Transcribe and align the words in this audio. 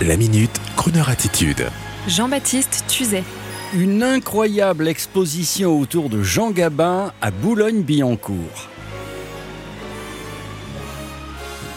La 0.00 0.16
minute, 0.16 0.60
Kroneur 0.76 1.10
attitude. 1.10 1.68
Jean-Baptiste 2.08 2.84
Tuzet. 2.88 3.22
Une 3.74 4.02
incroyable 4.02 4.88
exposition 4.88 5.78
autour 5.78 6.08
de 6.08 6.22
Jean 6.22 6.50
Gabin 6.50 7.12
à 7.20 7.30
Boulogne-Billancourt. 7.30 8.71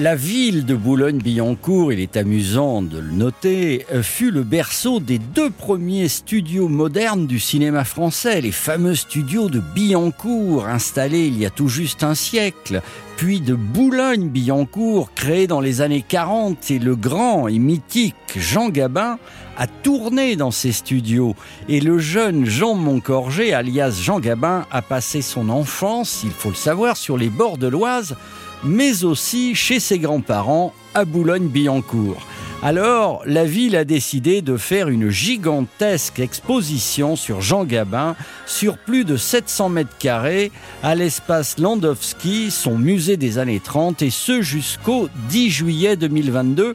La 0.00 0.14
ville 0.14 0.64
de 0.64 0.74
Boulogne-Billancourt, 0.74 1.92
il 1.92 2.00
est 2.00 2.16
amusant 2.16 2.80
de 2.80 2.98
le 2.98 3.10
noter, 3.12 3.84
fut 4.00 4.30
le 4.30 4.44
berceau 4.44 4.98
des 4.98 5.18
deux 5.18 5.50
premiers 5.50 6.08
studios 6.08 6.68
modernes 6.68 7.26
du 7.26 7.38
cinéma 7.38 7.84
français, 7.84 8.40
les 8.40 8.50
fameux 8.50 8.94
studios 8.94 9.50
de 9.50 9.60
Billancourt, 9.60 10.66
installés 10.66 11.26
il 11.26 11.38
y 11.38 11.44
a 11.44 11.50
tout 11.50 11.68
juste 11.68 12.02
un 12.02 12.14
siècle, 12.14 12.80
puis 13.18 13.42
de 13.42 13.54
Boulogne-Billancourt, 13.54 15.12
créé 15.12 15.46
dans 15.46 15.60
les 15.60 15.82
années 15.82 16.04
40, 16.08 16.70
et 16.70 16.78
le 16.78 16.96
grand 16.96 17.46
et 17.46 17.58
mythique 17.58 18.14
Jean 18.38 18.70
Gabin 18.70 19.18
a 19.58 19.66
tourné 19.66 20.34
dans 20.34 20.50
ces 20.50 20.72
studios, 20.72 21.36
et 21.68 21.80
le 21.80 21.98
jeune 21.98 22.46
Jean 22.46 22.72
Moncorgé, 22.72 23.52
alias 23.52 24.00
Jean 24.02 24.18
Gabin, 24.18 24.64
a 24.70 24.80
passé 24.80 25.20
son 25.20 25.50
enfance, 25.50 26.22
il 26.24 26.30
faut 26.30 26.48
le 26.48 26.54
savoir, 26.54 26.96
sur 26.96 27.18
les 27.18 27.28
bords 27.28 27.58
de 27.58 27.66
l'Oise, 27.66 28.16
mais 28.64 29.04
aussi 29.04 29.54
chez 29.54 29.80
ses 29.80 29.98
grands-parents 29.98 30.72
à 30.94 31.04
Boulogne-Billancourt. 31.04 32.26
Alors, 32.62 33.22
la 33.24 33.46
ville 33.46 33.74
a 33.74 33.86
décidé 33.86 34.42
de 34.42 34.58
faire 34.58 34.88
une 34.88 35.08
gigantesque 35.08 36.20
exposition 36.20 37.16
sur 37.16 37.40
Jean 37.40 37.64
Gabin 37.64 38.16
sur 38.44 38.76
plus 38.76 39.04
de 39.04 39.16
700 39.16 39.70
mètres 39.70 39.96
carrés 39.98 40.52
à 40.82 40.94
l'espace 40.94 41.58
Landowski, 41.58 42.50
son 42.50 42.76
musée 42.76 43.16
des 43.16 43.38
années 43.38 43.60
30, 43.60 44.02
et 44.02 44.10
ce 44.10 44.42
jusqu'au 44.42 45.08
10 45.30 45.50
juillet 45.50 45.96
2022 45.96 46.74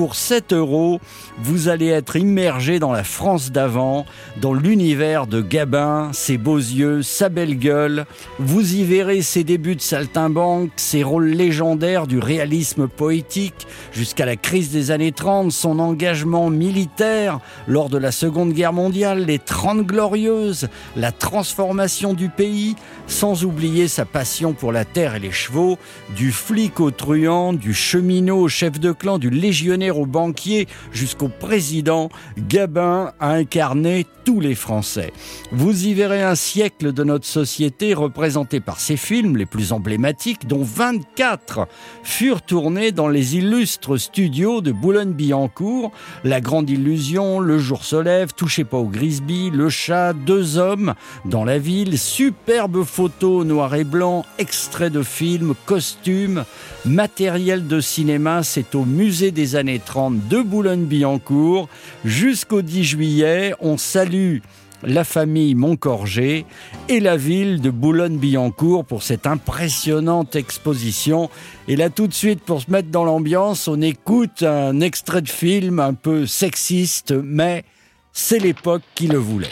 pour 0.00 0.14
7 0.14 0.54
euros, 0.54 0.98
vous 1.42 1.68
allez 1.68 1.88
être 1.88 2.16
immergé 2.16 2.78
dans 2.78 2.90
la 2.90 3.04
France 3.04 3.52
d'avant, 3.52 4.06
dans 4.40 4.54
l'univers 4.54 5.26
de 5.26 5.42
Gabin, 5.42 6.08
ses 6.14 6.38
beaux 6.38 6.56
yeux, 6.56 7.02
sa 7.02 7.28
belle 7.28 7.58
gueule. 7.58 8.06
Vous 8.38 8.76
y 8.76 8.82
verrez 8.82 9.20
ses 9.20 9.44
débuts 9.44 9.76
de 9.76 9.82
saltimbanque, 9.82 10.70
ses 10.76 11.02
rôles 11.02 11.28
légendaires 11.28 12.06
du 12.06 12.18
réalisme 12.18 12.88
poétique 12.88 13.66
jusqu'à 13.92 14.24
la 14.24 14.36
crise 14.36 14.70
des 14.70 14.90
années 14.90 15.12
30, 15.12 15.52
son 15.52 15.78
engagement 15.78 16.48
militaire 16.48 17.38
lors 17.68 17.90
de 17.90 17.98
la 17.98 18.10
Seconde 18.10 18.54
Guerre 18.54 18.72
mondiale, 18.72 19.26
les 19.26 19.38
30 19.38 19.82
glorieuses, 19.82 20.68
la 20.96 21.12
transformation 21.12 22.14
du 22.14 22.30
pays, 22.30 22.74
sans 23.06 23.44
oublier 23.44 23.86
sa 23.86 24.06
passion 24.06 24.54
pour 24.54 24.72
la 24.72 24.86
terre 24.86 25.16
et 25.16 25.20
les 25.20 25.30
chevaux, 25.30 25.76
du 26.16 26.32
flic 26.32 26.80
au 26.80 26.90
truand, 26.90 27.52
du 27.52 27.74
cheminot 27.74 28.38
au 28.38 28.48
chef 28.48 28.80
de 28.80 28.92
clan, 28.92 29.18
du 29.18 29.28
légionnaire 29.28 29.89
au 29.98 30.06
banquier 30.06 30.66
jusqu'au 30.92 31.28
président, 31.28 32.08
Gabin 32.38 33.12
a 33.20 33.32
incarné 33.32 34.06
tous 34.24 34.40
les 34.40 34.54
Français. 34.54 35.12
Vous 35.52 35.86
y 35.86 35.94
verrez 35.94 36.22
un 36.22 36.34
siècle 36.34 36.92
de 36.92 37.04
notre 37.04 37.26
société 37.26 37.94
représenté 37.94 38.60
par 38.60 38.80
ses 38.80 38.96
films 38.96 39.36
les 39.36 39.46
plus 39.46 39.72
emblématiques, 39.72 40.46
dont 40.46 40.62
24 40.62 41.66
furent 42.02 42.42
tournés 42.42 42.92
dans 42.92 43.08
les 43.08 43.36
illustres 43.36 43.98
studios 43.98 44.60
de 44.60 44.72
Boulogne-Billancourt, 44.72 45.92
La 46.24 46.40
Grande 46.40 46.70
Illusion, 46.70 47.40
Le 47.40 47.58
Jour 47.58 47.84
se 47.84 47.96
lève, 47.96 48.32
Touchez 48.34 48.64
pas 48.64 48.78
au 48.78 48.86
Grisby, 48.86 49.50
Le 49.50 49.68
Chat, 49.68 50.12
Deux 50.12 50.58
hommes 50.58 50.94
dans 51.24 51.44
la 51.44 51.58
ville, 51.58 51.98
superbes 51.98 52.84
photos 52.84 53.44
noir 53.44 53.74
et 53.74 53.84
blanc, 53.84 54.24
extraits 54.38 54.92
de 54.92 55.02
films, 55.02 55.54
costumes, 55.66 56.44
matériel 56.84 57.66
de 57.66 57.80
cinéma, 57.80 58.42
c'est 58.42 58.74
au 58.74 58.84
musée 58.84 59.30
des 59.30 59.56
années 59.56 59.69
30 59.78 60.28
de 60.28 60.42
Boulogne-Billancourt. 60.42 61.68
Jusqu'au 62.04 62.62
10 62.62 62.84
juillet, 62.84 63.54
on 63.60 63.76
salue 63.76 64.38
la 64.82 65.04
famille 65.04 65.54
Moncorgé 65.54 66.46
et 66.88 67.00
la 67.00 67.16
ville 67.16 67.60
de 67.60 67.70
Boulogne-Billancourt 67.70 68.84
pour 68.84 69.02
cette 69.02 69.26
impressionnante 69.26 70.36
exposition. 70.36 71.30
Et 71.68 71.76
là, 71.76 71.90
tout 71.90 72.06
de 72.06 72.14
suite, 72.14 72.40
pour 72.40 72.60
se 72.62 72.70
mettre 72.70 72.88
dans 72.88 73.04
l'ambiance, 73.04 73.68
on 73.68 73.80
écoute 73.80 74.42
un 74.42 74.80
extrait 74.80 75.22
de 75.22 75.28
film 75.28 75.80
un 75.80 75.94
peu 75.94 76.26
sexiste, 76.26 77.12
mais 77.12 77.64
c'est 78.12 78.38
l'époque 78.38 78.82
qui 78.94 79.06
le 79.06 79.18
voulait. 79.18 79.48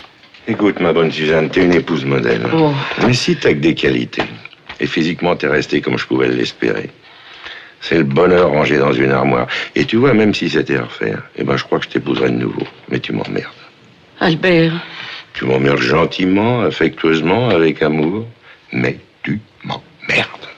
Écoute, 0.47 0.81
ma 0.81 0.93
bonne 0.93 1.13
Suzanne, 1.13 1.51
t'es 1.51 1.65
une 1.65 1.75
épouse 1.75 2.05
modèle. 2.05 2.49
Oh. 2.55 2.73
Mais 3.07 3.13
si 3.13 3.37
t'as 3.37 3.53
que 3.53 3.59
des 3.59 3.75
qualités, 3.75 4.23
et 4.81 4.87
physiquement 4.87 5.37
t'es 5.37 5.47
restée 5.47 5.81
comme 5.81 5.99
je 5.99 6.07
pouvais 6.07 6.29
l'espérer, 6.29 6.91
c'est 7.81 7.99
le 7.99 8.05
bonheur 8.05 8.51
rangé 8.51 8.79
dans 8.79 8.93
une 8.93 9.11
armoire. 9.11 9.47
Et 9.75 9.85
tu 9.85 9.97
vois, 9.97 10.15
même 10.15 10.35
si 10.35 10.49
c'était 10.51 10.77
à 10.77 10.85
refaire, 10.85 11.23
eh 11.37 11.45
ben, 11.45 11.57
je 11.57 11.65
crois 11.65 11.79
que 11.79 11.85
je 11.85 11.91
t'épouserais 11.91 12.31
de 12.31 12.37
nouveau. 12.37 12.67
Mais 12.89 13.01
tu 13.01 13.13
m'emmerdes. 13.13 13.53
Albert, 14.21 14.73
Tu 15.35 15.45
m'emmerdes 15.45 15.81
gentiment, 15.81 16.61
affectueusement, 16.63 17.49
avec 17.51 17.83
amour. 17.83 18.27
Mais 18.73 18.99
tu 19.23 19.41
m'emmerdes. 19.65 20.49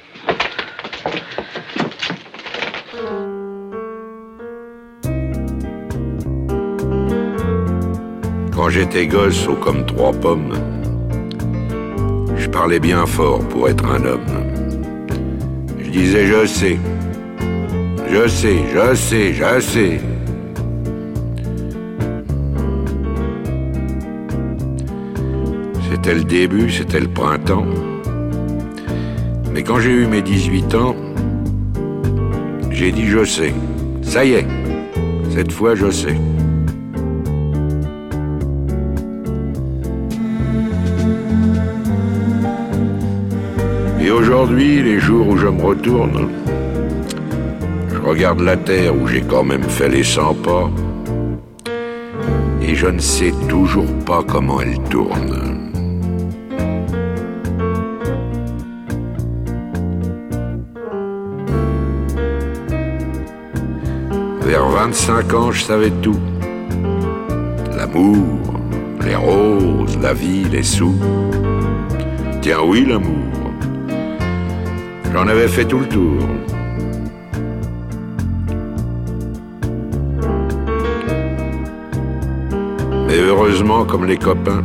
Quand 8.52 8.68
j'étais 8.68 9.06
gosse, 9.06 9.46
haut 9.48 9.54
comme 9.56 9.86
trois 9.86 10.12
pommes, 10.12 10.54
je 12.36 12.48
parlais 12.48 12.78
bien 12.80 13.06
fort 13.06 13.40
pour 13.48 13.68
être 13.68 13.84
un 13.84 14.04
homme. 14.04 14.20
Je 15.78 15.90
disais 15.90 16.26
je 16.26 16.46
sais, 16.46 16.78
je 18.12 18.26
sais, 18.28 18.56
je 18.74 18.94
sais, 18.94 19.32
je 19.32 19.60
sais. 19.60 20.00
C'était 25.90 26.14
le 26.14 26.24
début, 26.24 26.70
c'était 26.70 27.00
le 27.00 27.08
printemps. 27.08 27.66
Mais 29.52 29.62
quand 29.62 29.78
j'ai 29.80 29.90
eu 29.90 30.06
mes 30.06 30.22
18 30.22 30.74
ans, 30.74 30.96
j'ai 32.70 32.90
dit 32.90 33.06
je 33.06 33.24
sais. 33.24 33.54
Ça 34.02 34.24
y 34.24 34.32
est, 34.32 34.46
cette 35.30 35.52
fois 35.52 35.74
je 35.74 35.90
sais. 35.90 36.16
Et 44.02 44.10
aujourd'hui, 44.10 44.82
les 44.82 44.98
jours 44.98 45.28
où 45.28 45.36
je 45.36 45.46
me 45.46 45.62
retourne, 45.62 46.28
regarde 48.04 48.40
la 48.40 48.56
terre 48.56 48.94
où 48.94 49.06
j'ai 49.06 49.22
quand 49.22 49.44
même 49.44 49.62
fait 49.62 49.88
les 49.88 50.04
100 50.04 50.34
pas, 50.34 50.70
et 52.62 52.74
je 52.74 52.86
ne 52.86 52.98
sais 52.98 53.32
toujours 53.48 53.92
pas 54.06 54.22
comment 54.26 54.60
elle 54.60 54.78
tourne. 54.88 55.70
Vers 64.42 64.68
25 64.68 65.34
ans, 65.34 65.52
je 65.52 65.62
savais 65.62 65.90
tout. 66.02 66.18
L'amour, 67.76 68.54
les 69.04 69.14
roses, 69.14 69.98
la 70.02 70.12
vie, 70.12 70.44
les 70.50 70.62
sous. 70.62 70.96
Tiens 72.42 72.62
oui, 72.64 72.84
l'amour. 72.84 73.30
J'en 75.12 75.28
avais 75.28 75.48
fait 75.48 75.64
tout 75.64 75.78
le 75.78 75.86
tour. 75.86 76.18
Mais 83.10 83.18
heureusement, 83.18 83.84
comme 83.84 84.04
les 84.04 84.16
copains, 84.16 84.62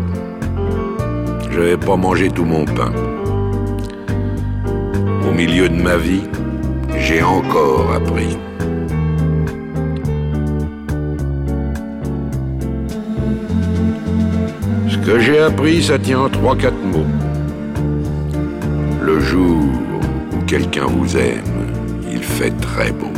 je 1.49 1.59
n'avais 1.59 1.77
pas 1.77 1.95
mangé 1.95 2.29
tout 2.29 2.45
mon 2.45 2.63
pain. 2.63 2.91
Au 5.27 5.33
milieu 5.33 5.67
de 5.67 5.81
ma 5.81 5.97
vie, 5.97 6.21
j'ai 6.99 7.23
encore 7.23 7.91
appris. 7.91 8.37
Ce 14.89 14.97
que 14.99 15.17
j'ai 15.17 15.39
appris, 15.39 15.81
ça 15.81 15.97
tient 15.97 16.19
en 16.19 16.29
trois, 16.29 16.55
quatre 16.55 16.83
mots. 16.83 17.11
Le 19.01 19.19
jour 19.21 19.63
où 20.33 20.45
quelqu'un 20.45 20.85
vous 20.85 21.17
aime, 21.17 21.71
il 22.11 22.21
fait 22.21 22.53
très 22.61 22.91
beau. 22.91 23.11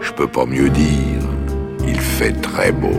Je 0.00 0.10
peux 0.12 0.26
pas 0.26 0.46
mieux 0.46 0.70
dire, 0.70 1.20
il 1.86 2.00
fait 2.00 2.32
très 2.40 2.72
beau. 2.72 2.98